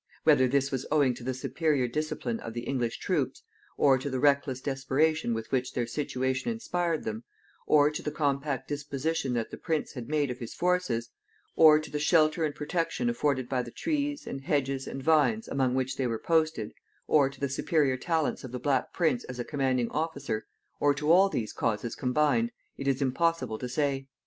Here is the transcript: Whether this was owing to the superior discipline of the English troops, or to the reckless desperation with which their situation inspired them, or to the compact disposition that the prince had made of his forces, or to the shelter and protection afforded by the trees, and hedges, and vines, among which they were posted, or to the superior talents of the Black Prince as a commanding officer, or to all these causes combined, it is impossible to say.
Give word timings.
Whether 0.23 0.47
this 0.47 0.71
was 0.71 0.87
owing 0.91 1.13
to 1.13 1.23
the 1.23 1.35
superior 1.35 1.87
discipline 1.87 2.39
of 2.39 2.55
the 2.55 2.61
English 2.61 2.97
troops, 2.97 3.43
or 3.77 3.99
to 3.99 4.09
the 4.09 4.19
reckless 4.19 4.59
desperation 4.59 5.31
with 5.35 5.51
which 5.51 5.73
their 5.73 5.85
situation 5.85 6.49
inspired 6.51 7.03
them, 7.03 7.23
or 7.67 7.91
to 7.91 8.01
the 8.01 8.09
compact 8.09 8.67
disposition 8.67 9.33
that 9.33 9.51
the 9.51 9.57
prince 9.59 9.93
had 9.93 10.09
made 10.09 10.31
of 10.31 10.39
his 10.39 10.55
forces, 10.55 11.11
or 11.55 11.77
to 11.79 11.91
the 11.91 11.99
shelter 11.99 12.43
and 12.43 12.55
protection 12.55 13.11
afforded 13.11 13.47
by 13.47 13.61
the 13.61 13.69
trees, 13.69 14.25
and 14.25 14.41
hedges, 14.45 14.87
and 14.87 15.03
vines, 15.03 15.47
among 15.47 15.75
which 15.75 15.97
they 15.97 16.07
were 16.07 16.17
posted, 16.17 16.73
or 17.05 17.29
to 17.29 17.39
the 17.39 17.47
superior 17.47 17.95
talents 17.95 18.43
of 18.43 18.51
the 18.51 18.57
Black 18.59 18.91
Prince 18.93 19.23
as 19.25 19.37
a 19.37 19.45
commanding 19.45 19.91
officer, 19.91 20.47
or 20.79 20.95
to 20.95 21.11
all 21.11 21.29
these 21.29 21.53
causes 21.53 21.93
combined, 21.93 22.51
it 22.75 22.87
is 22.87 23.03
impossible 23.03 23.59
to 23.59 23.69
say. 23.69 24.07